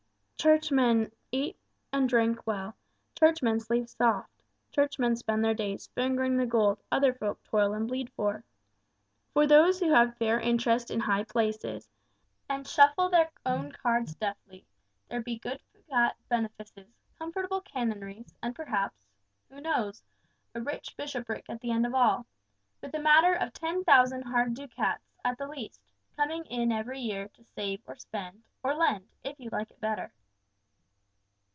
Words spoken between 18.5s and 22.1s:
perhaps who knows? a rich bishopric at the end of